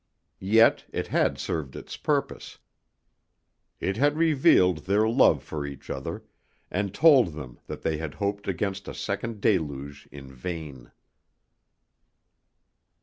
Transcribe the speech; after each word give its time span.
Yet 0.39 0.85
it 0.91 1.09
had 1.09 1.37
served 1.37 1.75
its 1.75 1.95
purpose. 1.95 2.57
It 3.79 3.97
had 3.97 4.17
revealed 4.17 4.85
their 4.85 5.07
love 5.07 5.43
for 5.43 5.63
each 5.63 5.91
other, 5.91 6.23
and 6.71 6.91
told 6.91 7.33
them 7.33 7.59
that 7.67 7.83
they 7.83 7.97
had 7.97 8.15
hoped 8.15 8.47
against 8.47 8.87
a 8.87 8.95
second 8.95 9.41
deluge 9.41 10.09
in 10.11 10.31
vain. 10.33 10.89